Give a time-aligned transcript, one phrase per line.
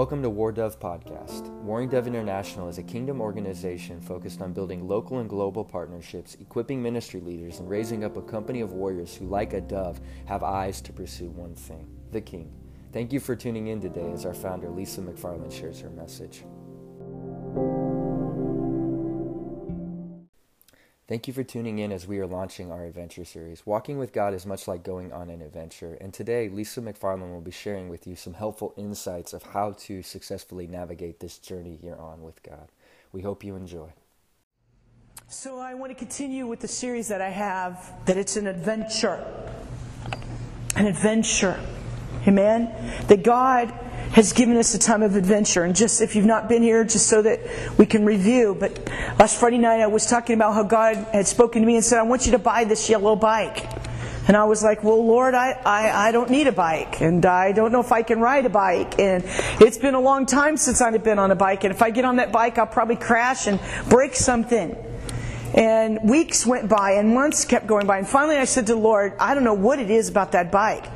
[0.00, 1.50] Welcome to War Dove Podcast.
[1.60, 6.82] Warring Dove International is a kingdom organization focused on building local and global partnerships, equipping
[6.82, 10.80] ministry leaders, and raising up a company of warriors who, like a dove, have eyes
[10.80, 12.50] to pursue one thing the King.
[12.94, 16.44] Thank you for tuning in today as our founder, Lisa McFarland, shares her message.
[21.10, 23.66] Thank you for tuning in as we are launching our adventure series.
[23.66, 27.40] Walking with God is much like going on an adventure, and today Lisa McFarland will
[27.40, 32.00] be sharing with you some helpful insights of how to successfully navigate this journey you're
[32.00, 32.68] on with God.
[33.10, 33.88] We hope you enjoy.
[35.26, 39.26] So, I want to continue with the series that I have that it's an adventure.
[40.76, 41.58] An adventure.
[42.28, 42.72] Amen?
[43.08, 43.74] That God
[44.12, 45.62] has given us a time of adventure.
[45.62, 47.40] And just if you've not been here, just so that
[47.78, 48.56] we can review.
[48.58, 51.84] But last Friday night I was talking about how God had spoken to me and
[51.84, 53.66] said, I want you to buy this yellow bike.
[54.26, 57.00] And I was like, well, Lord, I, I, I don't need a bike.
[57.00, 58.98] And I don't know if I can ride a bike.
[58.98, 59.24] And
[59.60, 61.64] it's been a long time since I've been on a bike.
[61.64, 64.76] And if I get on that bike, I'll probably crash and break something.
[65.54, 67.98] And weeks went by and months kept going by.
[67.98, 70.52] And finally I said to the Lord, I don't know what it is about that
[70.52, 70.86] bike.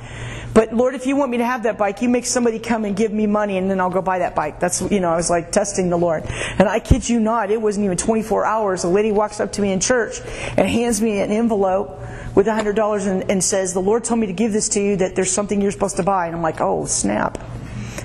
[0.54, 2.94] But Lord, if you want me to have that bike, you make somebody come and
[2.94, 4.60] give me money and then I'll go buy that bike.
[4.60, 6.24] That's, you know, I was like testing the Lord.
[6.58, 8.84] And I kid you not, it wasn't even 24 hours.
[8.84, 10.20] A lady walks up to me in church
[10.56, 12.00] and hands me an envelope
[12.36, 15.16] with $100 and, and says, the Lord told me to give this to you that
[15.16, 16.26] there's something you're supposed to buy.
[16.26, 17.38] And I'm like, oh, snap.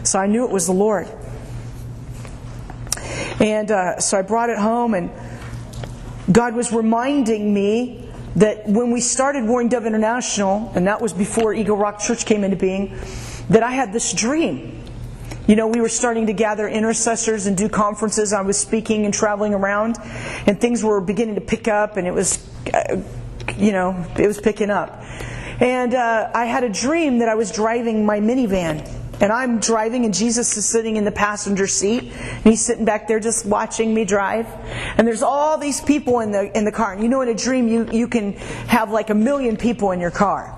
[0.03, 1.07] So I knew it was the Lord.
[3.39, 5.11] And uh, so I brought it home and
[6.31, 8.08] God was reminding me
[8.39, 12.45] that when we started Warring Dove International, and that was before Eagle Rock Church came
[12.45, 12.97] into being,
[13.49, 14.81] that I had this dream.
[15.45, 18.31] You know, we were starting to gather intercessors and do conferences.
[18.31, 19.97] I was speaking and traveling around,
[20.47, 23.01] and things were beginning to pick up, and it was, uh,
[23.57, 25.03] you know, it was picking up.
[25.59, 28.87] And uh, I had a dream that I was driving my minivan
[29.21, 33.07] and I'm driving and Jesus is sitting in the passenger seat and he's sitting back
[33.07, 34.47] there just watching me drive.
[34.97, 36.93] And there's all these people in the in the car.
[36.93, 38.33] And you know in a dream you, you can
[38.67, 40.55] have like a million people in your car.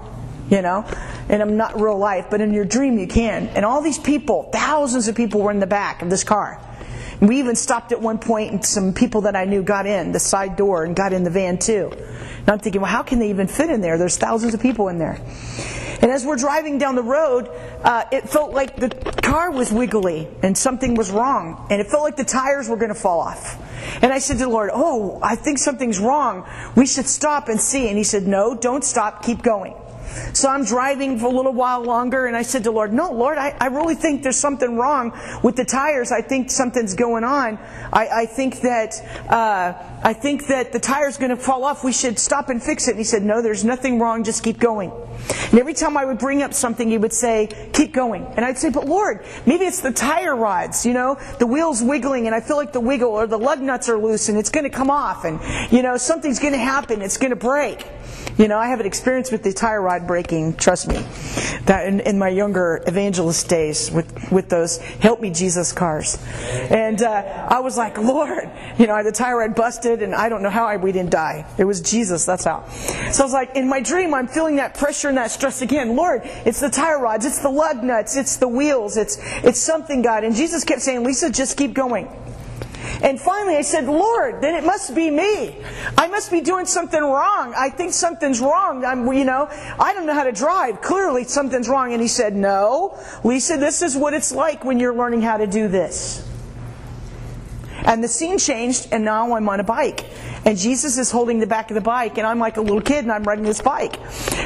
[0.49, 0.85] You know?
[1.29, 3.47] And I'm not real life, but in your dream you can.
[3.49, 6.59] And all these people, thousands of people were in the back of this car.
[7.21, 10.19] We even stopped at one point and some people that I knew got in the
[10.19, 11.91] side door and got in the van too.
[11.91, 13.99] And I'm thinking, well, how can they even fit in there?
[13.99, 15.21] There's thousands of people in there.
[16.01, 17.47] And as we're driving down the road,
[17.83, 18.89] uh, it felt like the
[19.21, 21.67] car was wiggly and something was wrong.
[21.69, 23.59] And it felt like the tires were going to fall off.
[24.01, 26.47] And I said to the Lord, Oh, I think something's wrong.
[26.75, 27.87] We should stop and see.
[27.87, 29.23] And He said, No, don't stop.
[29.23, 29.75] Keep going.
[30.33, 33.37] So I'm driving for a little while longer, and I said to Lord, No, Lord,
[33.37, 36.11] I, I really think there's something wrong with the tires.
[36.11, 37.57] I think something's going on.
[37.93, 38.93] I, I think that
[39.29, 39.73] uh,
[40.03, 41.83] I think that the tire's going to fall off.
[41.83, 42.91] We should stop and fix it.
[42.91, 44.23] And he said, No, there's nothing wrong.
[44.23, 44.91] Just keep going.
[45.51, 48.25] And every time I would bring up something, he would say, Keep going.
[48.35, 52.25] And I'd say, But Lord, maybe it's the tire rods, you know, the wheels wiggling,
[52.25, 54.63] and I feel like the wiggle or the lug nuts are loose and it's going
[54.63, 55.39] to come off, and,
[55.71, 57.01] you know, something's going to happen.
[57.01, 57.85] It's going to break.
[58.37, 60.95] You know, I have an experience with the tire rod breaking, trust me.
[61.65, 66.17] That in, in my younger evangelist days with, with those Help Me Jesus cars.
[66.41, 68.49] And uh, I was like, Lord,
[68.79, 71.45] you know, the tire rod busted and I don't know how I, we didn't die.
[71.57, 72.67] It was Jesus, that's how.
[73.11, 75.95] So I was like, in my dream, I'm feeling that pressure and that stress again.
[75.95, 80.01] Lord, it's the tire rods, it's the lug nuts, it's the wheels, it's, it's something,
[80.01, 80.23] God.
[80.23, 82.09] And Jesus kept saying, Lisa, just keep going.
[83.01, 85.63] And finally I said, Lord, then it must be me.
[85.97, 87.53] I must be doing something wrong.
[87.57, 88.85] I think something's wrong.
[88.85, 89.47] I'm, you know,
[89.79, 90.81] I don't know how to drive.
[90.81, 91.93] Clearly something's wrong.
[91.93, 92.99] And he said, no.
[93.23, 96.27] Lisa, this is what it's like when you're learning how to do this.
[97.83, 100.05] And the scene changed, and now I'm on a bike.
[100.45, 103.03] And Jesus is holding the back of the bike, and I'm like a little kid,
[103.03, 103.99] and I'm riding this bike.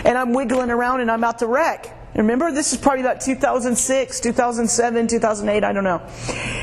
[0.05, 1.91] And I'm wiggling around, and I'm about to wreck.
[2.15, 6.01] Remember, this is probably about 2006, 2007, 2008, I don't know.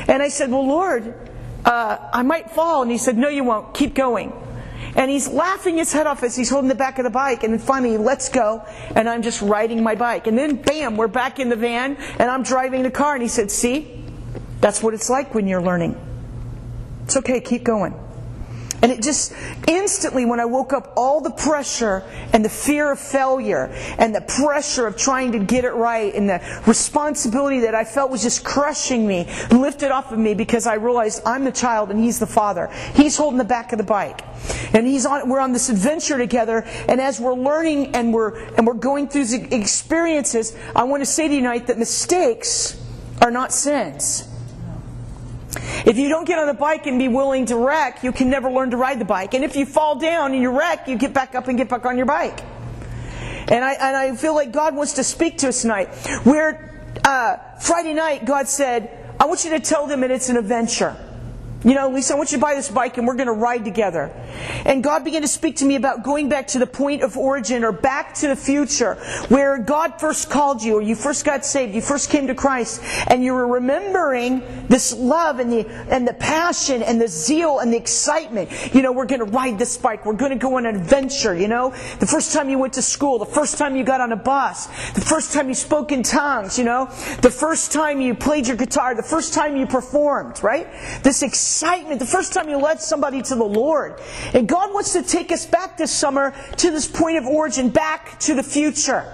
[0.07, 1.13] And I said, Well, Lord,
[1.65, 2.81] uh, I might fall.
[2.81, 3.73] And he said, No, you won't.
[3.73, 4.33] Keep going.
[4.95, 7.43] And he's laughing his head off as he's holding the back of the bike.
[7.43, 8.63] And then finally, lets go,
[8.95, 10.27] and I'm just riding my bike.
[10.27, 13.13] And then, bam, we're back in the van, and I'm driving the car.
[13.13, 14.03] And he said, See,
[14.61, 15.99] that's what it's like when you're learning.
[17.05, 17.93] It's okay, keep going.
[18.83, 19.33] And it just
[19.65, 22.03] instantly, when I woke up, all the pressure
[22.33, 26.27] and the fear of failure and the pressure of trying to get it right and
[26.27, 30.73] the responsibility that I felt was just crushing me lifted off of me because I
[30.73, 32.69] realized I'm the child and he's the father.
[32.93, 34.19] He's holding the back of the bike.
[34.73, 36.65] And he's on, we're on this adventure together.
[36.89, 41.05] And as we're learning and we're, and we're going through the experiences, I want to
[41.05, 42.77] say tonight that mistakes
[43.21, 44.27] are not sins.
[45.85, 48.49] If you don't get on the bike and be willing to wreck, you can never
[48.49, 49.33] learn to ride the bike.
[49.33, 51.85] And if you fall down and you wreck, you get back up and get back
[51.85, 52.39] on your bike.
[53.47, 55.93] And I, and I feel like God wants to speak to us tonight.
[56.23, 56.73] Where
[57.03, 60.95] uh, Friday night, God said, I want you to tell them that it's an adventure.
[61.63, 63.63] You know, Lisa, I want you to buy this bike and we're going to ride
[63.63, 64.11] together.
[64.65, 67.63] And God began to speak to me about going back to the point of origin
[67.63, 68.95] or back to the future
[69.29, 72.81] where God first called you or you first got saved, you first came to Christ
[73.07, 77.71] and you were remembering this love and the, and the passion and the zeal and
[77.71, 78.49] the excitement.
[78.73, 80.05] You know, we're going to ride this bike.
[80.05, 81.33] We're going to go on an adventure.
[81.33, 81.69] You know,
[81.99, 84.67] the first time you went to school, the first time you got on a bus,
[84.91, 86.87] the first time you spoke in tongues, you know,
[87.21, 90.67] the first time you played your guitar, the first time you performed, right?
[91.03, 94.01] This excitement excitement the first time you led somebody to the Lord.
[94.33, 98.19] And God wants to take us back this summer to this point of origin, back
[98.21, 99.05] to the future.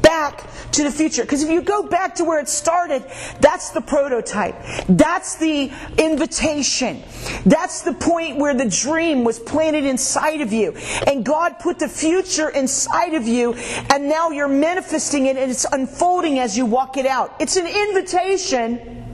[0.00, 1.24] Back to the future.
[1.24, 3.04] Because if you go back to where it started,
[3.42, 4.56] that's the prototype.
[4.88, 7.02] That's the invitation.
[7.44, 10.74] That's the point where the dream was planted inside of you.
[11.06, 13.52] And God put the future inside of you,
[13.92, 17.34] and now you're manifesting it and it's unfolding as you walk it out.
[17.38, 19.07] It's an invitation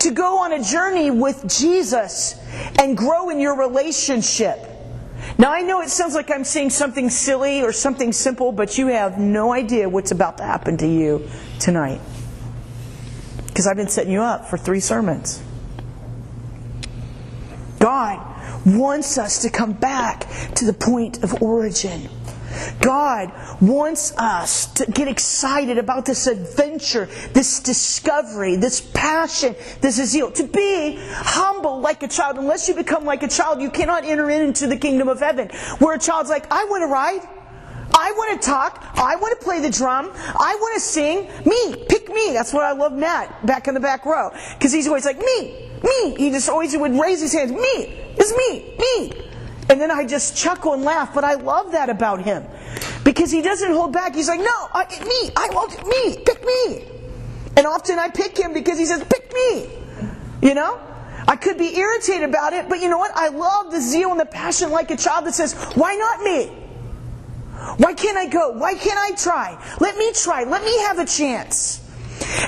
[0.00, 2.36] to go on a journey with Jesus
[2.78, 4.58] and grow in your relationship.
[5.36, 8.88] Now, I know it sounds like I'm saying something silly or something simple, but you
[8.88, 11.28] have no idea what's about to happen to you
[11.60, 12.00] tonight.
[13.46, 15.42] Because I've been setting you up for three sermons.
[17.78, 18.24] God
[18.66, 22.08] wants us to come back to the point of origin.
[22.80, 30.30] God wants us to get excited about this adventure, this discovery, this passion, this zeal.
[30.32, 32.38] To be humble like a child.
[32.38, 35.48] Unless you become like a child, you cannot enter into the kingdom of heaven.
[35.78, 37.28] Where a child's like, I want to ride.
[37.94, 38.84] I want to talk.
[38.94, 40.10] I want to play the drum.
[40.14, 41.28] I want to sing.
[41.44, 41.84] Me.
[41.88, 42.32] Pick me.
[42.32, 44.30] That's what I love Matt back in the back row.
[44.54, 45.70] Because he's always like, me.
[45.82, 46.14] Me.
[46.16, 47.52] He just always would raise his hands.
[47.52, 47.94] Me.
[48.16, 48.74] It's me.
[48.78, 49.27] Me.
[49.70, 52.44] And then I just chuckle and laugh, but I love that about him.
[53.04, 54.14] Because he doesn't hold back.
[54.14, 56.84] He's like, no, I, me, I want me, pick me.
[57.56, 59.68] And often I pick him because he says, pick me.
[60.42, 60.80] You know?
[61.26, 63.10] I could be irritated about it, but you know what?
[63.14, 66.46] I love the zeal and the passion like a child that says, why not me?
[67.76, 68.52] Why can't I go?
[68.52, 69.62] Why can't I try?
[69.80, 70.44] Let me try.
[70.44, 71.84] Let me have a chance.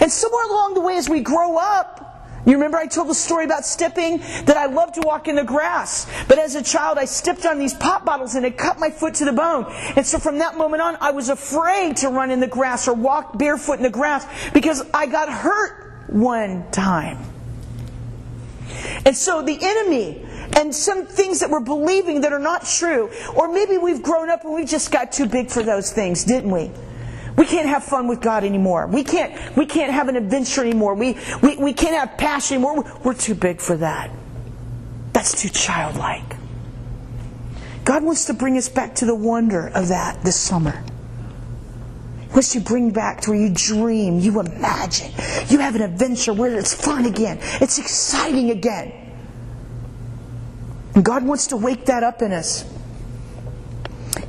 [0.00, 2.09] And somewhere along the way, as we grow up,
[2.46, 4.18] you remember I told the story about stepping?
[4.18, 6.06] That I love to walk in the grass.
[6.26, 9.14] But as a child, I stepped on these pop bottles and it cut my foot
[9.14, 9.66] to the bone.
[9.96, 12.94] And so from that moment on, I was afraid to run in the grass or
[12.94, 17.18] walk barefoot in the grass because I got hurt one time.
[19.04, 20.26] And so the enemy
[20.56, 24.44] and some things that we're believing that are not true, or maybe we've grown up
[24.44, 26.70] and we just got too big for those things, didn't we?
[27.40, 28.86] We can't have fun with God anymore.
[28.86, 30.94] We can't, we can't have an adventure anymore.
[30.94, 33.00] We, we, we can't have passion anymore.
[33.02, 34.10] We're too big for that.
[35.14, 36.36] That's too childlike.
[37.82, 40.84] God wants to bring us back to the wonder of that this summer.
[42.20, 45.10] He wants to bring back to where you dream, you imagine.
[45.48, 47.38] You have an adventure where it's fun again.
[47.62, 48.92] It's exciting again.
[50.94, 52.70] And God wants to wake that up in us.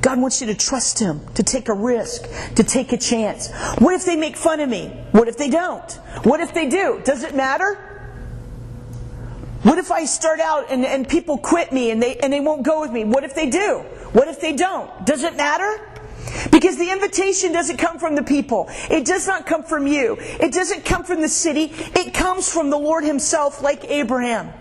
[0.00, 3.50] God wants you to trust Him, to take a risk, to take a chance.
[3.78, 4.88] What if they make fun of me?
[5.12, 5.90] What if they don't?
[6.24, 7.00] What if they do?
[7.04, 7.74] Does it matter?
[9.62, 12.64] What if I start out and, and people quit me and they, and they won't
[12.64, 13.04] go with me?
[13.04, 13.84] What if they do?
[14.12, 15.06] What if they don't?
[15.06, 15.88] Does it matter?
[16.50, 18.66] Because the invitation doesn't come from the people.
[18.90, 20.16] It does not come from you.
[20.18, 21.72] It doesn't come from the city.
[21.74, 24.52] It comes from the Lord Himself, like Abraham.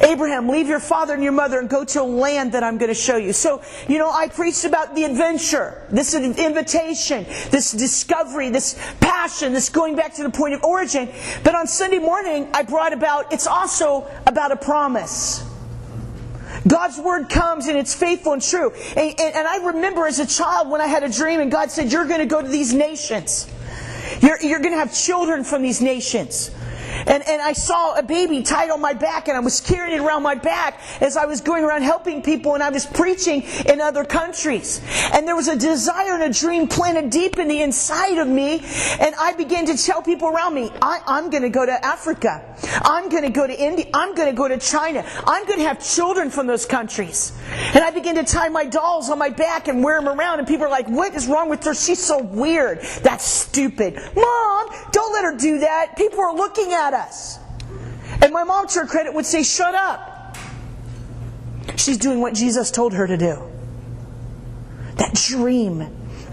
[0.00, 2.88] Abraham, leave your father and your mother and go to a land that I'm going
[2.88, 3.32] to show you.
[3.32, 9.68] So, you know, I preached about the adventure, this invitation, this discovery, this passion, this
[9.68, 11.08] going back to the point of origin.
[11.42, 15.44] But on Sunday morning, I brought about, it's also about a promise.
[16.66, 18.72] God's word comes and it's faithful and true.
[18.96, 21.70] And, and, and I remember as a child when I had a dream and God
[21.70, 23.50] said, You're going to go to these nations.
[24.20, 26.50] You're, you're going to have children from these nations.
[27.06, 30.04] And, and I saw a baby tied on my back, and I was carrying it
[30.04, 33.80] around my back as I was going around helping people, and I was preaching in
[33.80, 34.80] other countries.
[35.12, 38.62] And there was a desire and a dream planted deep in the inside of me,
[39.00, 42.44] and I began to tell people around me, I, I'm going to go to Africa.
[42.82, 43.86] I'm going to go to India.
[43.94, 45.04] I'm going to go to China.
[45.26, 47.32] I'm going to have children from those countries.
[47.74, 50.48] And I began to tie my dolls on my back and wear them around, and
[50.48, 51.74] people are like, What is wrong with her?
[51.74, 52.80] She's so weird.
[53.02, 53.94] That's stupid.
[54.14, 55.96] Mom, don't let her do that.
[55.96, 57.38] People are looking at us.
[58.22, 60.36] And my mom, to her credit, would say, Shut up.
[61.76, 63.42] She's doing what Jesus told her to do.
[64.96, 65.78] That dream,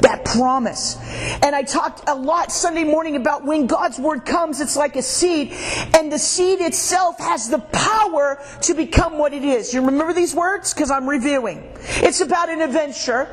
[0.02, 0.98] that promise.
[1.44, 5.02] And I talked a lot Sunday morning about when God's word comes, it's like a
[5.02, 5.52] seed,
[5.96, 9.74] and the seed itself has the power to become what it is.
[9.74, 10.74] You remember these words?
[10.74, 11.72] Because I'm reviewing.
[11.98, 13.28] It's about an adventure,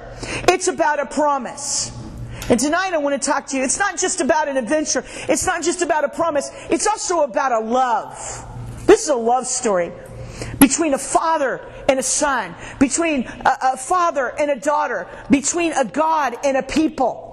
[0.49, 1.93] it's about a promise.
[2.51, 3.63] And tonight I want to talk to you.
[3.63, 5.05] It's not just about an adventure.
[5.29, 6.51] It's not just about a promise.
[6.71, 8.47] It's also about a love.
[8.87, 9.93] This is a love story
[10.59, 15.85] between a father and a son, between a, a father and a daughter, between a
[15.85, 17.29] God and a people.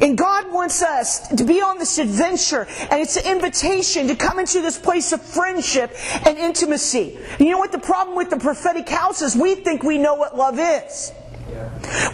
[0.00, 4.40] And God wants us to be on this adventure, and it's an invitation to come
[4.40, 5.94] into this place of friendship
[6.26, 7.16] and intimacy.
[7.32, 9.36] And you know what the problem with the prophetic house is?
[9.36, 11.12] We think we know what love is.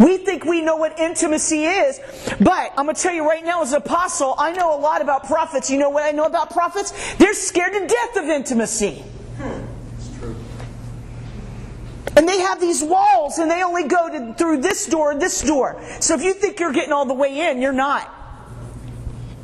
[0.01, 2.01] We think we know what intimacy is,
[2.41, 5.03] but I'm going to tell you right now, as an apostle, I know a lot
[5.03, 5.71] about prophets.
[5.71, 6.93] You know what I know about prophets?
[7.17, 9.05] They're scared to death of intimacy.
[12.17, 15.81] And they have these walls, and they only go to, through this door, this door.
[16.01, 18.13] So if you think you're getting all the way in, you're not.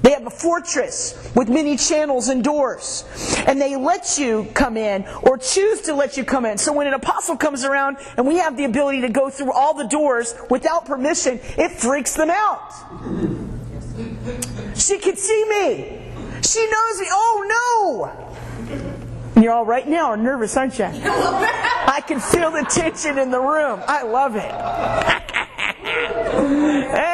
[0.04, 3.06] They have a fortress with many channels and doors.
[3.46, 6.58] And they let you come in or choose to let you come in.
[6.58, 9.72] So when an apostle comes around and we have the ability to go through all
[9.72, 12.70] the doors without permission, it freaks them out.
[14.76, 16.12] She can see me.
[16.42, 17.06] She knows me.
[17.10, 18.12] Oh
[19.34, 19.40] no!
[19.40, 20.84] You're all right now nervous, aren't you?
[20.84, 23.82] I can feel the tension in the room.
[23.88, 24.50] I love it.
[26.32, 27.04] don't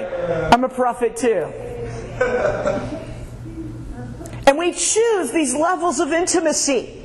[0.00, 1.46] worry, I'm a prophet too.
[4.46, 6.98] And we choose these levels of intimacy.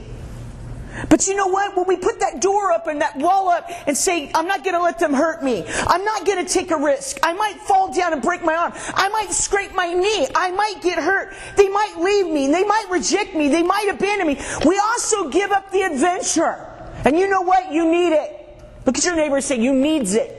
[1.09, 1.77] But you know what?
[1.77, 4.73] When we put that door up and that wall up and say, I'm not going
[4.73, 5.63] to let them hurt me.
[5.85, 7.19] I'm not going to take a risk.
[7.21, 8.73] I might fall down and break my arm.
[8.95, 10.27] I might scrape my knee.
[10.33, 11.35] I might get hurt.
[11.55, 12.47] They might leave me.
[12.47, 13.47] They might reject me.
[13.47, 14.39] They might abandon me.
[14.65, 16.65] We also give up the adventure.
[17.05, 17.71] And you know what?
[17.71, 18.59] You need it.
[18.87, 20.36] Look at your neighbor and say, you needs it.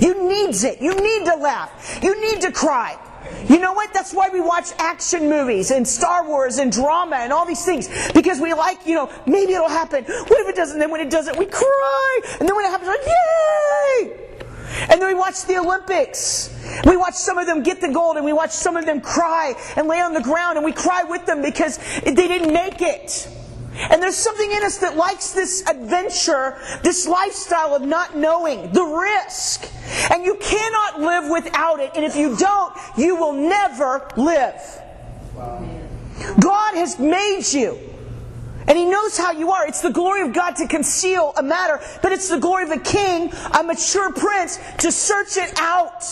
[0.00, 0.80] You needs it.
[0.80, 1.98] You need to laugh.
[2.02, 2.98] You need to cry.
[3.48, 3.92] You know what?
[3.92, 7.88] That's why we watch action movies and Star Wars and drama and all these things.
[8.12, 10.04] Because we like, you know, maybe it'll happen.
[10.04, 10.78] What if it doesn't?
[10.78, 12.20] Then when it doesn't, we cry.
[12.40, 14.24] And then when it happens, like, yay!
[14.90, 16.54] And then we watch the Olympics.
[16.84, 19.54] We watch some of them get the gold and we watch some of them cry
[19.76, 23.28] and lay on the ground and we cry with them because they didn't make it.
[23.78, 28.82] And there's something in us that likes this adventure, this lifestyle of not knowing, the
[28.82, 29.70] risk.
[30.10, 31.92] And you cannot live without it.
[31.94, 34.60] And if you don't, you will never live.
[36.40, 37.78] God has made you.
[38.66, 39.66] And He knows how you are.
[39.66, 42.78] It's the glory of God to conceal a matter, but it's the glory of a
[42.78, 46.04] king, a mature prince, to search it out.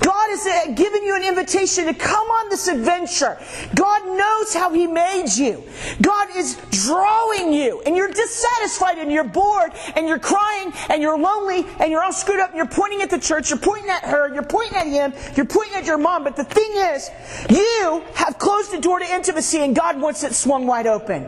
[0.00, 3.38] God is uh, giving you an invitation to come on this adventure.
[3.74, 5.62] God knows how He made you.
[6.00, 11.18] God is drawing you, and you're dissatisfied, and you're bored, and you're crying, and you're
[11.18, 14.04] lonely, and you're all screwed up, and you're pointing at the church, you're pointing at
[14.04, 16.24] her, you're pointing at him, you're pointing at your mom.
[16.24, 17.10] But the thing is,
[17.50, 21.26] you have closed the door to intimacy, and God wants it swung wide open.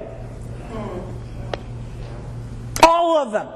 [2.85, 3.49] All of them.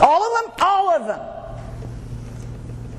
[0.00, 0.54] All of them?
[0.60, 1.31] All of them.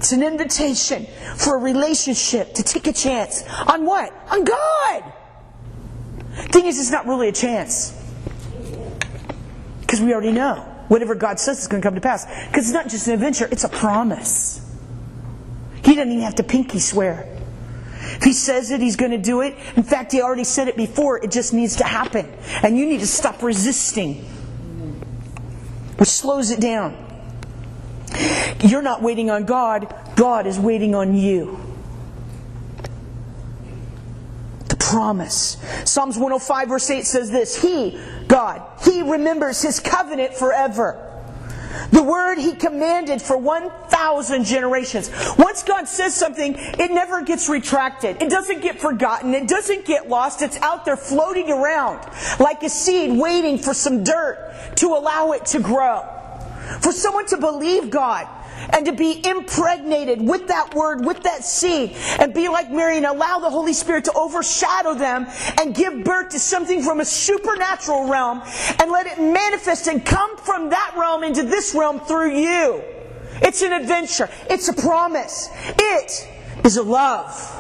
[0.04, 1.08] It's an invitation
[1.38, 3.42] for a relationship to take a chance.
[3.68, 4.14] On what?
[4.32, 5.14] On God.
[6.52, 7.98] Thing is, it's not really a chance.
[9.80, 10.56] Because we already know.
[10.90, 12.26] Whatever God says is going to come to pass.
[12.48, 14.70] Because it's not just an adventure, it's a promise.
[15.86, 17.26] He doesn't even have to pinky swear.
[18.02, 19.56] If he says it, he's going to do it.
[19.78, 21.24] In fact, he already said it before.
[21.24, 22.30] It just needs to happen.
[22.62, 24.16] And you need to stop resisting,
[25.96, 27.03] which slows it down.
[28.62, 31.60] You're not waiting on God, God is waiting on you.
[34.70, 35.58] The promise.
[35.86, 41.10] Psalms 105, verse 8 says this He, God, He remembers His covenant forever.
[41.92, 45.10] The word He commanded for 1,000 generations.
[45.38, 48.22] Once God says something, it never gets retracted.
[48.22, 49.34] It doesn't get forgotten.
[49.34, 50.42] It doesn't get lost.
[50.42, 52.08] It's out there floating around
[52.40, 56.23] like a seed waiting for some dirt to allow it to grow.
[56.82, 58.28] For someone to believe God
[58.72, 63.06] and to be impregnated with that word, with that seed, and be like Mary and
[63.06, 65.28] allow the Holy Spirit to overshadow them
[65.60, 68.42] and give birth to something from a supernatural realm
[68.80, 72.84] and let it manifest and come from that realm into this realm through you.
[73.42, 74.30] It's an adventure.
[74.50, 75.50] It's a promise.
[75.78, 76.30] It
[76.64, 77.60] is a love.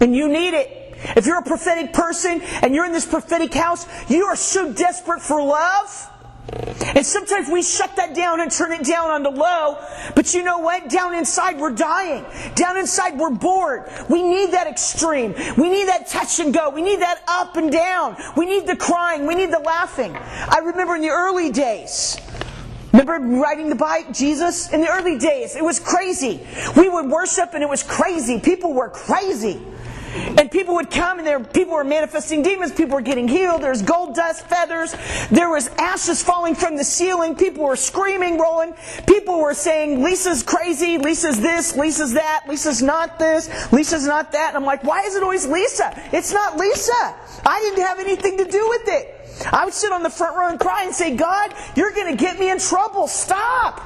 [0.00, 0.80] And you need it.
[1.16, 5.20] If you're a prophetic person and you're in this prophetic house, you are so desperate
[5.20, 6.10] for love
[6.52, 9.78] and sometimes we shut that down and turn it down on the low.
[10.14, 10.88] But you know what?
[10.88, 12.24] Down inside, we're dying.
[12.54, 13.90] Down inside, we're bored.
[14.08, 15.34] We need that extreme.
[15.56, 16.70] We need that touch and go.
[16.70, 18.16] We need that up and down.
[18.36, 19.26] We need the crying.
[19.26, 20.14] We need the laughing.
[20.14, 22.20] I remember in the early days,
[22.92, 24.72] Remember riding the bike, Jesus?
[24.72, 26.46] In the early days, it was crazy.
[26.76, 28.38] We would worship and it was crazy.
[28.38, 29.60] People were crazy.
[30.14, 33.82] And people would come and there people were manifesting demons, people were getting healed, there's
[33.82, 34.94] gold dust, feathers,
[35.30, 38.74] there was ashes falling from the ceiling, people were screaming, rolling,
[39.06, 44.48] people were saying, Lisa's crazy, Lisa's this, Lisa's that, Lisa's not this, Lisa's not that.
[44.48, 45.92] And I'm like, why is it always Lisa?
[46.12, 47.16] It's not Lisa.
[47.44, 49.14] I didn't have anything to do with it.
[49.52, 52.22] I would sit on the front row and cry and say, God, you're going to
[52.22, 53.08] get me in trouble.
[53.08, 53.80] Stop.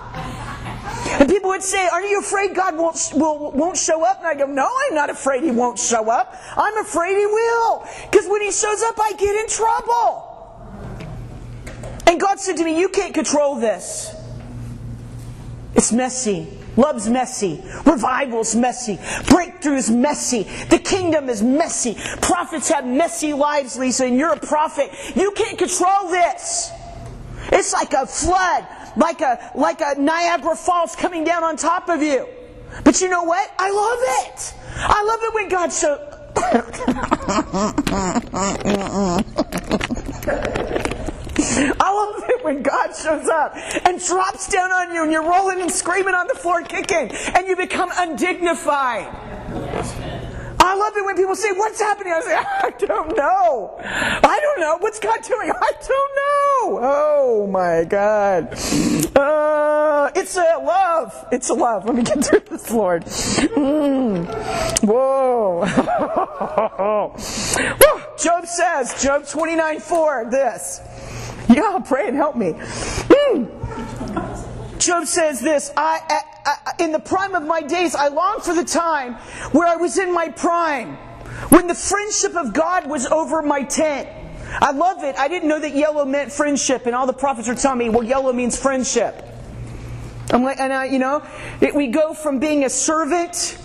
[1.13, 4.19] And people would say, Aren't you afraid God won't, will, won't show up?
[4.19, 6.35] And I go, No, I'm not afraid He won't show up.
[6.57, 7.87] I'm afraid He will.
[8.11, 10.25] Because when He shows up, I get in trouble.
[12.07, 14.15] And God said to me, You can't control this.
[15.75, 16.59] It's messy.
[16.77, 17.61] Love's messy.
[17.85, 18.97] Revival's messy.
[18.97, 20.45] Breakthrough's messy.
[20.71, 21.97] The kingdom is messy.
[22.21, 24.91] Prophets have messy lives, Lisa, and you're a prophet.
[25.17, 26.71] You can't control this.
[27.51, 28.67] It's like a flood,
[28.99, 32.29] like a, like a Niagara Falls coming down on top of you.
[32.85, 33.51] But you know what?
[33.59, 34.55] I love it.
[34.77, 36.01] I love it when God shows.
[41.81, 43.55] I love it when God shows up
[43.87, 47.47] and drops down on you and you're rolling and screaming on the floor, kicking, and
[47.47, 49.15] you become undignified.
[50.61, 52.13] I love it when people say, What's happening?
[52.13, 53.77] I say, I don't know.
[53.81, 54.77] I don't know.
[54.79, 55.51] What's God doing?
[55.61, 56.79] I don't know.
[56.83, 58.53] Oh my God.
[59.17, 61.27] Uh, it's a love.
[61.33, 61.85] It's a love.
[61.87, 63.05] Let me get through this, Lord.
[63.05, 64.27] Mm.
[64.85, 65.65] Whoa.
[68.19, 70.81] Job says, Job 29 4, this.
[71.49, 72.53] Yeah, pray and help me.
[72.53, 74.28] Mm.
[74.79, 76.21] Job says this I, I,
[76.67, 79.15] I, in the prime of my days, I long for the time
[79.53, 80.97] where I was in my prime,
[81.51, 84.09] when the friendship of God was over my tent.
[84.51, 85.17] I love it.
[85.19, 88.03] I didn't know that yellow meant friendship, and all the prophets are telling me, well,
[88.03, 89.25] yellow means friendship.
[90.31, 91.23] I'm like, and I, you know,
[91.61, 93.59] it, we go from being a servant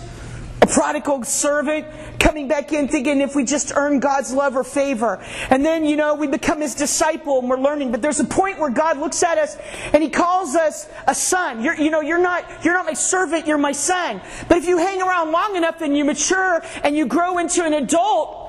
[0.64, 1.86] a prodigal servant
[2.18, 5.22] coming back in thinking if we just earn God's love or favor.
[5.50, 7.90] And then, you know, we become his disciple and we're learning.
[7.90, 9.58] But there's a point where God looks at us
[9.92, 11.62] and he calls us a son.
[11.62, 14.22] You're, you know, you're not, you're not my servant, you're my son.
[14.48, 17.74] But if you hang around long enough and you mature and you grow into an
[17.74, 18.40] adult,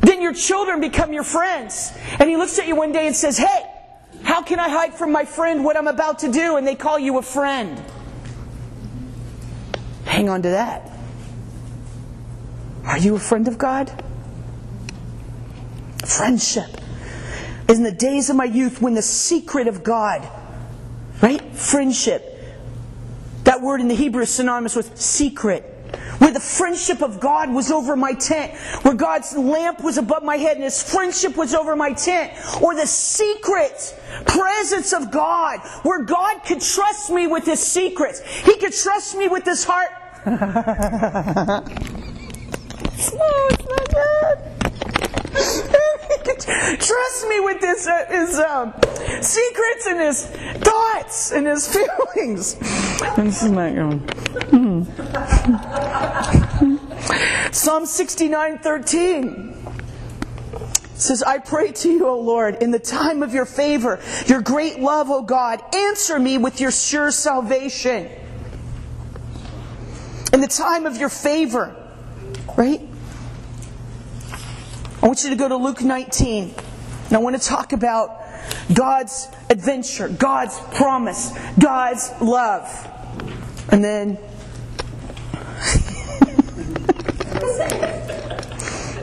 [0.00, 1.92] then your children become your friends.
[2.18, 3.70] And he looks at you one day and says, Hey,
[4.24, 6.56] how can I hide from my friend what I'm about to do?
[6.56, 7.80] And they call you a friend.
[10.04, 10.95] Hang on to that.
[12.86, 13.92] Are you a friend of God?
[16.06, 16.80] Friendship.
[17.68, 20.26] In the days of my youth, when the secret of God,
[21.20, 21.42] right?
[21.54, 22.32] Friendship.
[23.42, 25.72] That word in the Hebrew is synonymous with secret.
[26.18, 28.54] Where the friendship of God was over my tent.
[28.82, 32.32] Where God's lamp was above my head and His friendship was over my tent.
[32.62, 35.60] Or the secret presence of God.
[35.82, 38.20] Where God could trust me with His secrets.
[38.20, 39.90] He could trust me with His heart.
[40.26, 40.42] No,
[41.34, 41.74] it's not good.
[46.78, 48.72] Trust me with his, uh, his um,
[49.20, 51.68] secrets and his thoughts and his
[52.14, 52.54] feelings.
[53.16, 53.98] This is going.
[54.48, 54.84] Hmm.
[57.52, 59.54] Psalm 69 13
[60.94, 64.80] says, I pray to you, O Lord, in the time of your favor, your great
[64.80, 68.08] love, O God, answer me with your sure salvation.
[70.32, 71.85] In the time of your favor,
[72.56, 72.80] right?
[75.02, 76.54] I want you to go to Luke 19.
[77.06, 78.22] And I want to talk about
[78.72, 82.68] God's adventure, God's promise, God's love.
[83.70, 84.16] And then.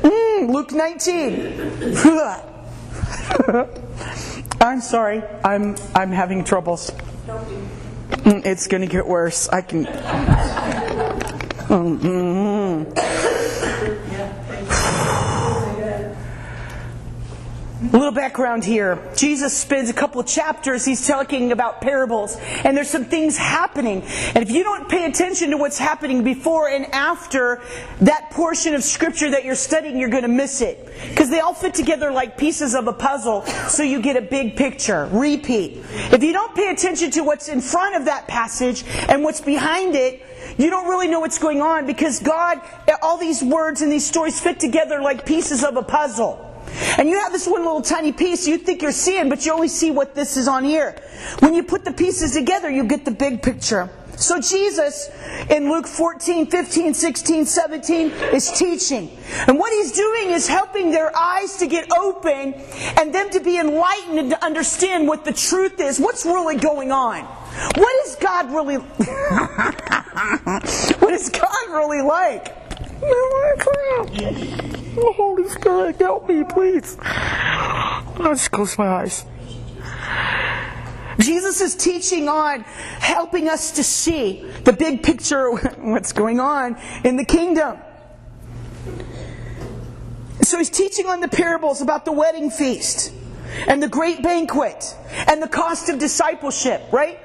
[0.04, 1.64] mm, Luke 19.
[4.62, 5.24] I'm sorry.
[5.44, 6.92] I'm I'm having troubles.
[8.24, 9.48] Mm, it's going to get worse.
[9.50, 9.86] I can.
[11.74, 13.13] Mm-hmm.
[17.94, 18.98] A little background here.
[19.16, 24.02] Jesus spends a couple of chapters, he's talking about parables, and there's some things happening.
[24.34, 27.62] And if you don't pay attention to what's happening before and after
[28.02, 30.92] that portion of scripture that you're studying, you're going to miss it.
[31.10, 34.56] Because they all fit together like pieces of a puzzle, so you get a big
[34.56, 35.08] picture.
[35.12, 35.86] Repeat.
[36.12, 39.94] If you don't pay attention to what's in front of that passage and what's behind
[39.94, 40.20] it,
[40.58, 42.60] you don't really know what's going on because God,
[43.04, 46.50] all these words and these stories fit together like pieces of a puzzle.
[46.98, 49.68] And you have this one little tiny piece you think you're seeing, but you only
[49.68, 51.02] see what this is on here.
[51.40, 53.90] When you put the pieces together, you get the big picture.
[54.18, 55.10] So Jesus
[55.50, 59.10] in Luke 14, 15, 16, 17 is teaching.
[59.48, 62.54] And what he's doing is helping their eyes to get open
[63.00, 66.00] and them to be enlightened and to understand what the truth is.
[66.00, 67.24] What's really going on?
[67.24, 68.76] What is God really
[71.00, 72.56] What is God really like?
[74.96, 76.98] Oh, Holy Spirit, help me, please.
[77.02, 79.26] I'll just close my eyes.
[81.20, 86.78] Jesus is teaching on helping us to see the big picture of what's going on
[87.04, 87.78] in the kingdom.
[90.42, 93.14] So he's teaching on the parables about the wedding feast
[93.68, 94.96] and the great banquet
[95.28, 97.20] and the cost of discipleship, right?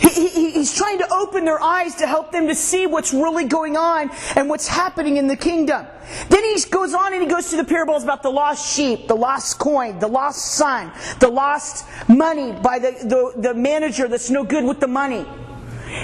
[0.00, 3.44] He, he, he's trying to open their eyes to help them to see what's really
[3.44, 5.86] going on and what's happening in the kingdom.
[6.28, 9.14] Then he goes on and he goes to the parables about the lost sheep, the
[9.14, 14.42] lost coin, the lost son, the lost money by the, the, the manager that's no
[14.42, 15.24] good with the money.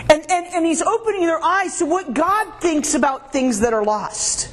[0.09, 3.85] And, and, and he's opening their eyes to what God thinks about things that are
[3.85, 4.49] lost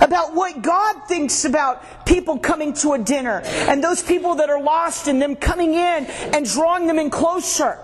[0.00, 4.60] about what God thinks about people coming to a dinner and those people that are
[4.60, 7.78] lost and them coming in and drawing them in closer.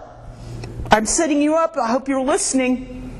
[0.92, 1.78] I'm setting you up.
[1.78, 3.10] I hope you're listening.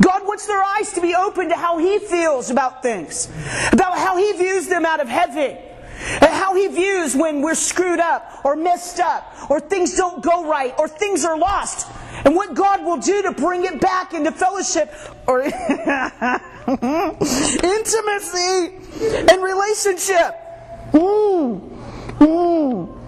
[0.00, 3.28] God wants their eyes to be open to how He feels about things,
[3.72, 5.56] about how He views them out of heaven,
[6.20, 10.50] and how He views when we're screwed up or messed up or things don't go
[10.50, 11.86] right or things are lost,
[12.24, 14.92] and what God will do to bring it back into fellowship
[15.28, 15.60] or intimacy
[19.30, 20.34] and relationship.
[20.92, 21.60] Mm.
[22.18, 23.01] Mm.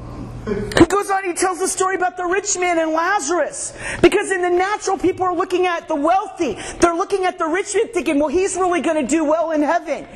[0.47, 3.73] He goes on, he tells the story about the rich man and Lazarus.
[4.03, 6.59] Because in the natural, people are looking at the wealthy.
[6.81, 9.63] They're looking at the rich man thinking, well, he's really going to do well in
[9.63, 10.07] heaven.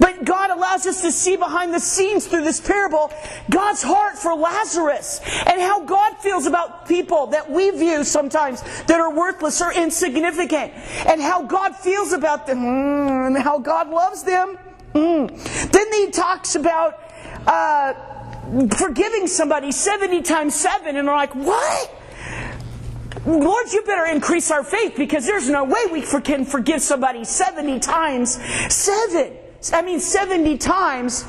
[0.00, 3.12] But God allows us to see behind the scenes through this parable
[3.48, 9.00] God's heart for Lazarus and how God feels about people that we view sometimes that
[9.00, 10.72] are worthless or insignificant.
[11.06, 14.58] And how God feels about them mm, and how God loves them.
[14.94, 15.70] Mm.
[15.70, 17.00] Then he talks about.
[17.46, 18.15] Uh,
[18.76, 21.90] forgiving somebody 70 times 7 and they're like, what?
[23.26, 27.80] Lord, you better increase our faith because there's no way we can forgive somebody 70
[27.80, 28.38] times
[28.72, 29.36] 7.
[29.72, 31.24] I mean, 70 times,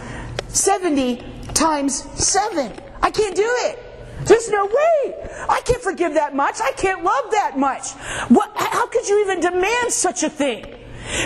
[0.50, 2.72] 70 times 7.
[3.02, 3.80] I can't do it.
[4.26, 5.16] There's no way.
[5.50, 6.60] I can't forgive that much.
[6.62, 7.92] I can't love that much.
[8.30, 10.77] What, how could you even demand such a thing?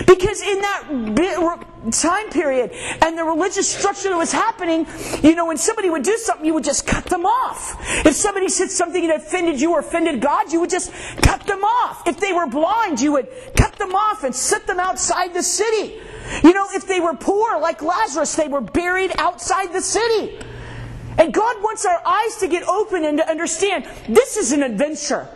[0.06, 2.70] Because in that time period
[3.02, 4.86] and the religious structure that was happening,
[5.22, 7.76] you know, when somebody would do something, you would just cut them off.
[8.06, 10.92] If somebody said something that offended you or offended God, you would just
[11.22, 12.06] cut them off.
[12.06, 16.00] If they were blind, you would cut them off and set them outside the city.
[16.44, 20.38] You know, if they were poor, like Lazarus, they were buried outside the city.
[21.18, 25.28] And God wants our eyes to get open and to understand this is an adventure.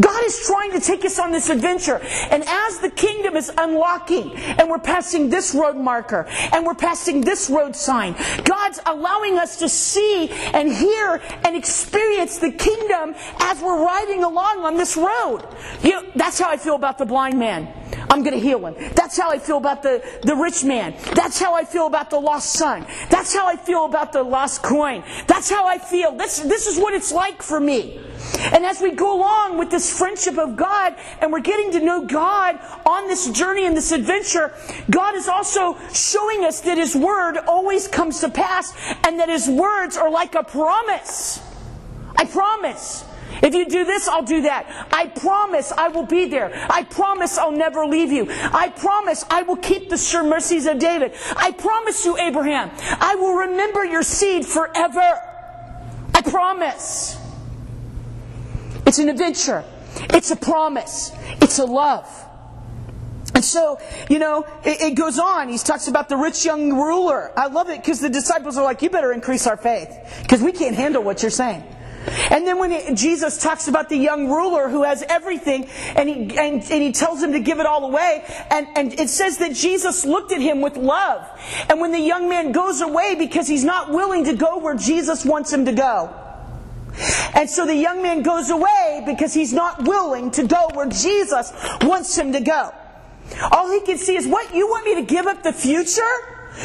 [0.00, 2.00] God is trying to take us on this adventure.
[2.30, 7.20] And as the kingdom is unlocking and we're passing this road marker and we're passing
[7.20, 13.60] this road sign, God's allowing us to see and hear and experience the kingdom as
[13.60, 15.42] we're riding along on this road.
[15.82, 17.68] You know, that's how I feel about the blind man.
[18.08, 18.74] I'm going to heal him.
[18.94, 20.94] That's how I feel about the, the rich man.
[21.14, 22.86] That's how I feel about the lost son.
[23.10, 25.04] That's how I feel about the lost coin.
[25.26, 26.12] That's how I feel.
[26.12, 28.00] This, this is what it's like for me.
[28.38, 32.06] And as we go along with this friendship of God and we're getting to know
[32.06, 34.54] God on this journey and this adventure,
[34.90, 38.72] God is also showing us that His Word always comes to pass
[39.04, 41.40] and that His words are like a promise.
[42.16, 43.04] I promise.
[43.42, 44.88] If you do this, I'll do that.
[44.92, 46.52] I promise I will be there.
[46.70, 48.26] I promise I'll never leave you.
[48.28, 51.14] I promise I will keep the sure mercies of David.
[51.36, 55.20] I promise you, Abraham, I will remember your seed forever.
[56.14, 57.21] I promise.
[58.86, 59.64] It's an adventure.
[60.10, 61.12] It's a promise.
[61.40, 62.08] It's a love.
[63.34, 63.78] And so,
[64.10, 65.48] you know, it, it, goes on.
[65.48, 67.32] He talks about the rich young ruler.
[67.38, 69.88] I love it because the disciples are like, you better increase our faith
[70.22, 71.64] because we can't handle what you're saying.
[72.30, 76.60] And then when Jesus talks about the young ruler who has everything and he, and,
[76.60, 80.04] and, he tells him to give it all away, and, and it says that Jesus
[80.04, 81.26] looked at him with love.
[81.70, 85.24] And when the young man goes away because he's not willing to go where Jesus
[85.24, 86.21] wants him to go,
[87.34, 91.52] and so the young man goes away because he's not willing to go where Jesus
[91.82, 92.72] wants him to go.
[93.50, 94.54] All he can see is, what?
[94.54, 96.02] You want me to give up the future?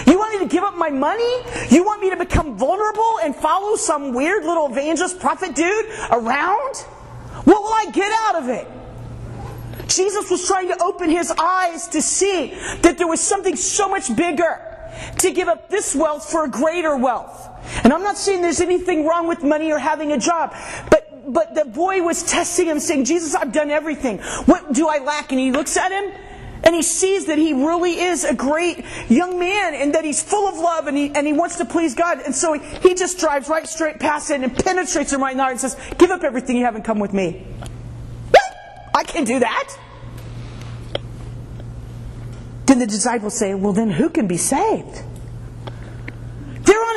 [0.06, 1.42] You want me to give up my money?
[1.70, 6.76] You want me to become vulnerable and follow some weird little evangelist prophet dude around?
[7.46, 8.68] What will I get out of it?
[9.88, 12.50] Jesus was trying to open his eyes to see
[12.82, 14.62] that there was something so much bigger
[15.20, 17.47] to give up this wealth for a greater wealth.
[17.84, 20.56] And I'm not saying there's anything wrong with money or having a job,
[20.90, 24.20] but, but the boy was testing him, saying, Jesus, I've done everything.
[24.46, 25.32] What do I lack?
[25.32, 26.14] And he looks at him
[26.64, 30.48] and he sees that he really is a great young man and that he's full
[30.48, 32.20] of love and he, and he wants to please God.
[32.20, 35.40] And so he, he just drives right straight past it and penetrates him right in
[35.40, 37.46] and says, Give up everything you haven't come with me.
[38.94, 39.78] I can't do that.
[42.66, 45.04] Then the disciples say, Well, then who can be saved?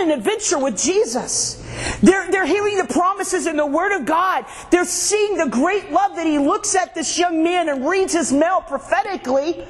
[0.01, 1.57] An adventure with Jesus.
[2.03, 4.47] They're, they're hearing the promises in the Word of God.
[4.71, 8.33] They're seeing the great love that He looks at this young man and reads his
[8.33, 9.65] mail prophetically.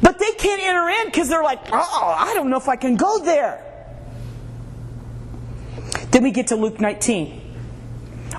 [0.00, 2.96] But they can't enter in because they're like, oh, I don't know if I can
[2.96, 3.62] go there.
[6.10, 7.42] Then we get to Luke 19.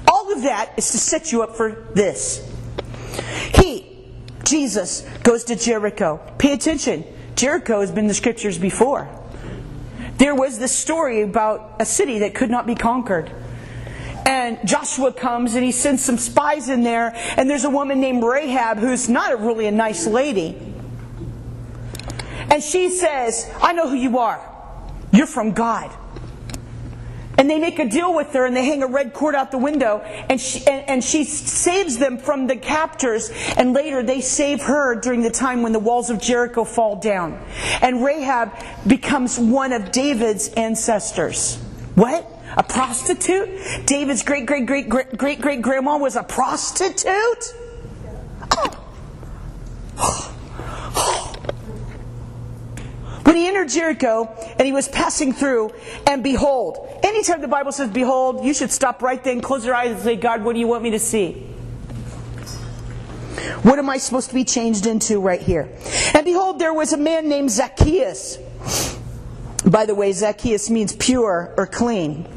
[0.07, 2.43] All of that is to set you up for this.
[3.53, 3.85] He,
[4.43, 6.19] Jesus, goes to Jericho.
[6.37, 7.03] Pay attention.
[7.35, 9.07] Jericho has been in the scriptures before.
[10.17, 13.31] There was this story about a city that could not be conquered.
[14.25, 18.23] And Joshua comes and he sends some spies in there, and there's a woman named
[18.23, 20.57] Rahab who's not a really a nice lady.
[22.49, 24.41] And she says, I know who you are.
[25.11, 25.91] You're from God.
[27.37, 29.57] And they make a deal with her and they hang a red cord out the
[29.57, 33.31] window and she, and, and, she saves them from the captors.
[33.55, 37.39] And later they save her during the time when the walls of Jericho fall down.
[37.81, 38.51] And Rahab
[38.87, 41.57] becomes one of David's ancestors.
[41.95, 42.29] What?
[42.55, 43.85] A prostitute?
[43.85, 47.53] David's great great great great great great grandma was a prostitute?
[53.27, 55.73] When he entered Jericho and he was passing through,
[56.07, 59.91] and behold, anytime the Bible says behold, you should stop right then, close your eyes,
[59.91, 61.33] and say, God, what do you want me to see?
[63.63, 65.67] What am I supposed to be changed into right here?
[66.13, 68.37] And behold, there was a man named Zacchaeus.
[69.65, 72.29] By the way, Zacchaeus means pure or clean.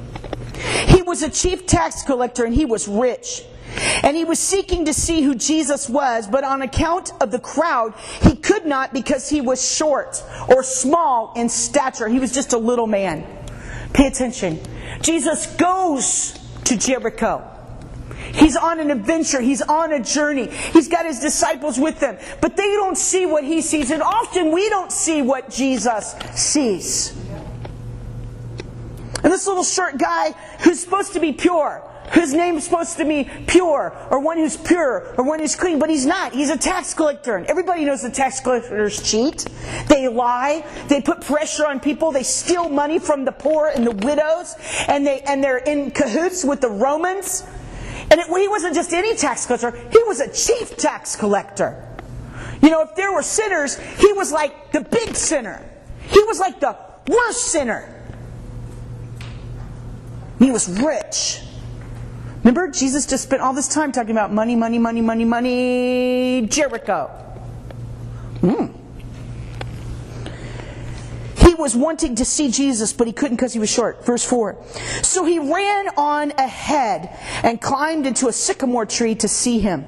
[0.89, 3.45] He was a chief tax collector and he was rich.
[4.03, 7.95] And he was seeking to see who Jesus was, but on account of the crowd,
[8.23, 12.09] he could not because he was short or small in stature.
[12.09, 13.25] He was just a little man.
[13.93, 14.61] Pay attention.
[15.03, 17.47] Jesus goes to Jericho.
[18.33, 19.41] He's on an adventure.
[19.41, 20.47] He's on a journey.
[20.47, 22.19] He's got his disciples with him.
[22.41, 23.91] But they don't see what he sees.
[23.91, 27.17] And often we don't see what Jesus sees.
[29.23, 33.05] And this little short guy who's supposed to be pure, whose name is supposed to
[33.05, 36.33] be pure, or one who's pure, or one who's clean, but he's not.
[36.33, 37.37] He's a tax collector.
[37.37, 39.47] And everybody knows the tax collectors cheat.
[39.89, 40.65] They lie.
[40.89, 42.13] They put pressure on people.
[42.13, 44.57] They steal money from the poor and the widows.
[44.89, 47.45] And, they, and they're in cahoots with the Romans.
[48.11, 51.87] And it, he wasn't just any tax collector, he was a chief tax collector.
[52.63, 55.65] You know, if there were sinners, he was like the big sinner.
[56.09, 56.77] He was like the
[57.09, 57.97] worst sinner.
[60.39, 61.41] He was rich.
[62.43, 67.09] Remember, Jesus just spent all this time talking about money, money, money, money, money, Jericho.
[68.41, 68.67] Hmm.
[71.37, 74.07] He was wanting to see Jesus, but he couldn't because he was short.
[74.07, 74.57] Verse 4.
[75.03, 77.11] So he ran on ahead
[77.43, 79.85] and climbed into a sycamore tree to see him.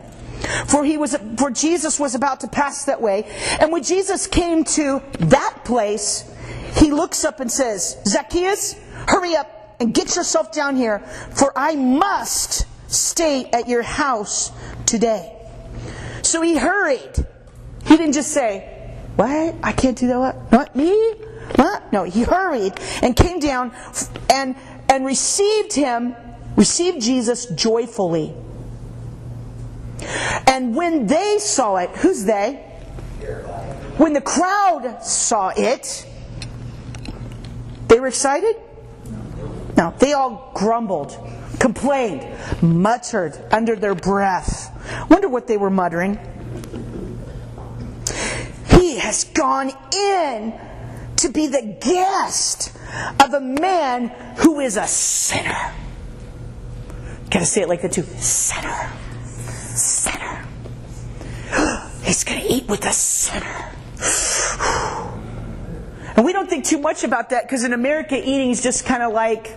[0.66, 3.24] For he was for Jesus was about to pass that way.
[3.60, 6.30] And when Jesus came to that place,
[6.74, 8.74] he looks up and says, Zacchaeus,
[9.06, 11.00] hurry up and get yourself down here,
[11.32, 14.52] for I must stay at your house
[14.86, 15.36] today.
[16.22, 17.26] So he hurried.
[17.84, 19.56] He didn't just say, What?
[19.60, 20.18] I can't do that.
[20.18, 20.36] What?
[20.52, 20.76] What?
[20.76, 20.92] Me?
[21.56, 21.92] What?
[21.92, 23.72] No, he hurried and came down
[24.32, 24.54] and,
[24.88, 26.14] and received him,
[26.56, 28.32] received Jesus joyfully.
[30.46, 32.52] And when they saw it, who's they?
[33.96, 36.06] When the crowd saw it,
[37.88, 38.61] they were excited?
[39.76, 41.16] Now, they all grumbled,
[41.58, 42.26] complained,
[42.62, 44.70] muttered under their breath.
[45.10, 46.18] Wonder what they were muttering.
[48.68, 50.54] He has gone in
[51.16, 52.76] to be the guest
[53.22, 54.08] of a man
[54.38, 55.72] who is a sinner.
[57.30, 58.02] Gotta say it like that too.
[58.02, 58.92] sinner.
[59.24, 60.46] Sinner.
[62.02, 63.72] He's gonna eat with a sinner.
[66.16, 69.02] And we don't think too much about that because in America, eating is just kind
[69.02, 69.56] of like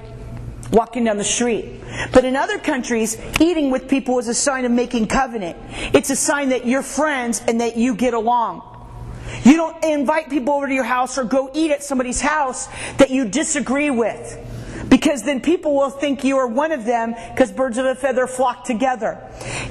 [0.72, 1.82] walking down the street.
[2.12, 5.58] But in other countries, eating with people is a sign of making covenant.
[5.94, 8.72] It's a sign that you're friends and that you get along.
[9.44, 13.10] You don't invite people over to your house or go eat at somebody's house that
[13.10, 14.38] you disagree with
[15.06, 18.26] because then people will think you are one of them because birds of a feather
[18.26, 19.22] flock together.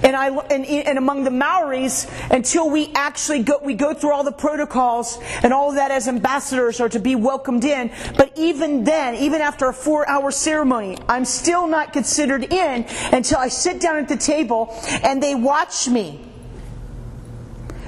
[0.05, 4.23] And I and, and among the Maoris, until we actually go, we go through all
[4.23, 7.91] the protocols and all that as ambassadors are to be welcomed in.
[8.17, 13.49] But even then, even after a four-hour ceremony, I'm still not considered in until I
[13.49, 16.21] sit down at the table and they watch me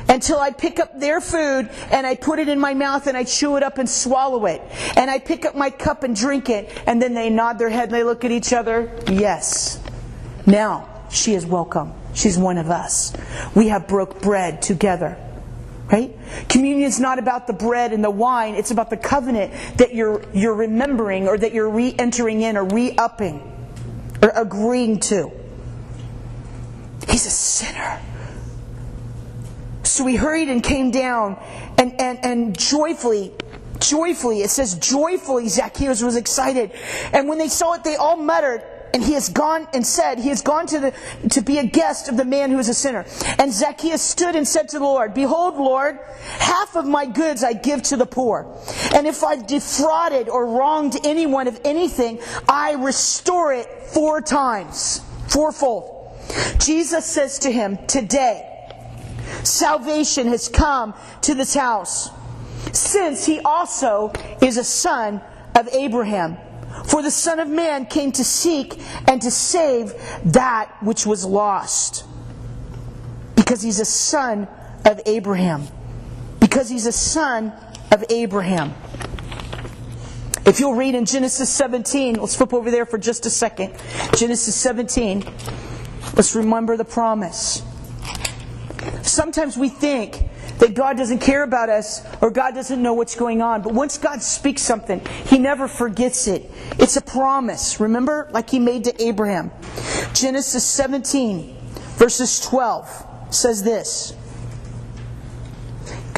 [0.08, 3.24] until I pick up their food and I put it in my mouth and I
[3.24, 4.62] chew it up and swallow it.
[4.96, 6.70] And I pick up my cup and drink it.
[6.86, 8.92] And then they nod their head and they look at each other.
[9.08, 9.82] Yes.
[10.46, 11.92] Now she is welcome.
[12.14, 13.12] She's one of us.
[13.54, 15.18] We have broke bread together.
[15.90, 16.16] Right?
[16.48, 20.20] Communion is not about the bread and the wine, it's about the covenant that you're,
[20.34, 23.40] you're remembering or that you're re entering in or re upping
[24.20, 25.30] or agreeing to.
[27.08, 28.00] He's a sinner.
[29.86, 31.42] So we hurried and came down
[31.78, 33.32] and, and, and joyfully
[33.80, 36.72] joyfully, it says joyfully Zacchaeus was excited.
[37.12, 38.62] And when they saw it, they all muttered,
[38.94, 42.08] and he has gone and said, He has gone to, the, to be a guest
[42.08, 43.04] of the man who is a sinner.
[43.38, 45.98] And Zacchaeus stood and said to the Lord, Behold, Lord,
[46.38, 48.58] half of my goods I give to the poor.
[48.94, 55.92] And if I've defrauded or wronged anyone of anything, I restore it four times, fourfold.
[56.58, 58.55] Jesus says to him, Today,
[59.46, 62.10] salvation has come to this house,
[62.72, 65.20] since he also is a son
[65.54, 66.36] of Abraham.
[66.84, 69.94] For the Son of Man came to seek and to save
[70.26, 72.04] that which was lost.
[73.34, 74.46] Because he's a son
[74.84, 75.66] of Abraham.
[76.38, 77.52] Because he's a son
[77.90, 78.74] of Abraham.
[80.44, 83.74] If you'll read in Genesis 17, let's flip over there for just a second.
[84.16, 85.24] Genesis 17,
[86.14, 87.62] let's remember the promise.
[89.06, 90.24] Sometimes we think
[90.58, 93.62] that God doesn't care about us or God doesn't know what's going on.
[93.62, 96.50] But once God speaks something, He never forgets it.
[96.78, 98.28] It's a promise, remember?
[98.32, 99.50] Like He made to Abraham.
[100.12, 101.56] Genesis 17,
[101.96, 104.14] verses 12 says this.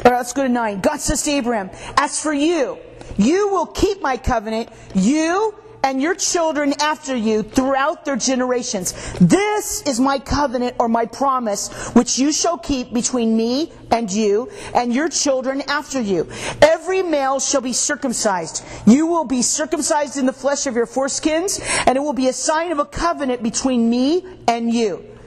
[0.05, 0.81] All right, let's go to 9.
[0.81, 2.79] God says to Abraham, As for you,
[3.17, 8.93] you will keep my covenant, you and your children after you throughout their generations.
[9.21, 14.51] This is my covenant or my promise, which you shall keep between me and you
[14.75, 16.29] and your children after you.
[16.63, 18.65] Every male shall be circumcised.
[18.87, 22.33] You will be circumcised in the flesh of your foreskins, and it will be a
[22.33, 25.18] sign of a covenant between me and you.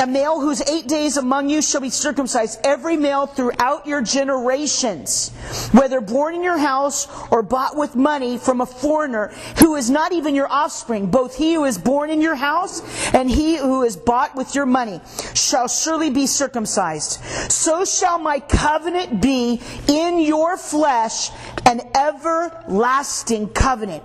[0.00, 5.30] A male who's eight days among you shall be circumcised, every male throughout your generations,
[5.72, 10.12] whether born in your house or bought with money from a foreigner who is not
[10.12, 11.10] even your offspring.
[11.10, 12.80] Both he who is born in your house
[13.12, 15.00] and he who is bought with your money
[15.34, 17.20] shall surely be circumcised.
[17.50, 21.30] So shall my covenant be in your flesh,
[21.66, 24.04] an everlasting covenant.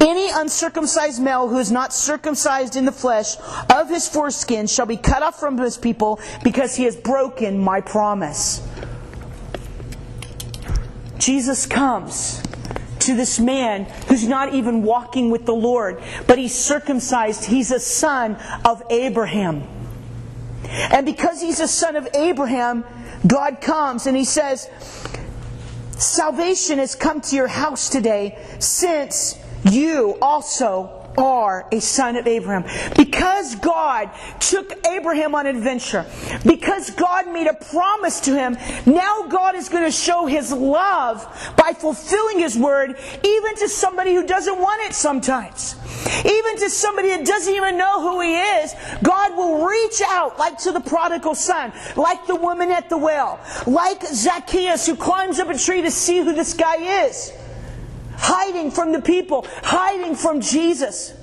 [0.00, 3.36] Any uncircumcised male who is not circumcised in the flesh
[3.72, 7.80] of his foreskin shall be cut off from his people because he has broken my
[7.80, 8.66] promise.
[11.18, 12.42] Jesus comes
[13.00, 17.44] to this man who's not even walking with the Lord, but he's circumcised.
[17.44, 19.62] He's a son of Abraham.
[20.64, 22.84] And because he's a son of Abraham,
[23.26, 24.68] God comes and he says,
[25.96, 32.64] Salvation has come to your house today since you also are a son of Abraham.
[32.96, 36.06] Because God took Abraham on adventure,
[36.44, 41.22] because God made a promise to him, now God is going to show his love
[41.56, 45.76] by fulfilling his word, even to somebody who doesn't want it sometimes.
[46.24, 50.58] Even to somebody that doesn't even know who he is, God will reach out, like
[50.58, 55.48] to the prodigal son, like the woman at the well, like Zacchaeus who climbs up
[55.48, 57.32] a tree to see who this guy is
[58.16, 61.14] hiding from the people, hiding from Jesus.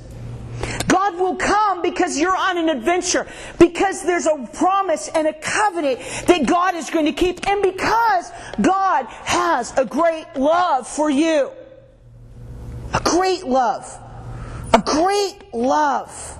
[0.87, 3.27] God will come because you're on an adventure,
[3.59, 8.31] because there's a promise and a covenant that God is going to keep, and because
[8.61, 11.51] God has a great love for you.
[12.93, 13.85] A great love.
[14.73, 16.38] A great love.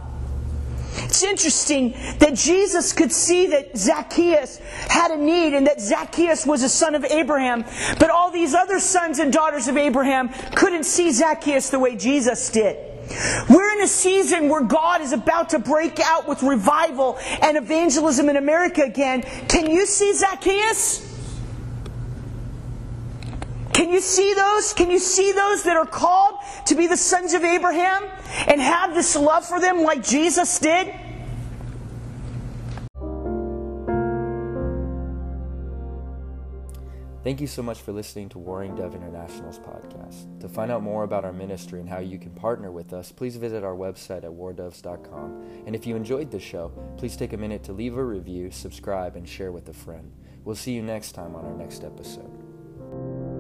[1.20, 6.64] It's interesting that Jesus could see that Zacchaeus had a need and that Zacchaeus was
[6.64, 7.66] a son of Abraham,
[8.00, 12.50] but all these other sons and daughters of Abraham couldn't see Zacchaeus the way Jesus
[12.52, 12.78] did.
[13.50, 18.30] We're in a season where God is about to break out with revival and evangelism
[18.30, 19.24] in America again.
[19.50, 21.06] Can you see Zacchaeus?
[23.74, 24.72] Can you see those?
[24.72, 26.36] Can you see those that are called
[26.68, 28.06] to be the sons of Abraham
[28.48, 30.94] and have this love for them like Jesus did?
[37.22, 40.40] Thank you so much for listening to Warring Dove International's podcast.
[40.40, 43.36] To find out more about our ministry and how you can partner with us, please
[43.36, 45.64] visit our website at wardoves.com.
[45.66, 49.18] And if you enjoyed the show, please take a minute to leave a review, subscribe,
[49.18, 50.14] and share with a friend.
[50.46, 53.39] We'll see you next time on our next episode.